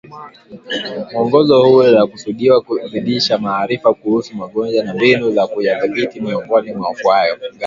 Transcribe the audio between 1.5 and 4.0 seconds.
huu unakusudiwa kuzidisha maarifa